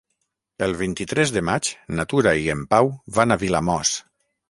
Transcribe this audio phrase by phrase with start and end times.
[0.67, 3.99] El vint-i-tres de maig na Tura i en Pau van a Vilamòs.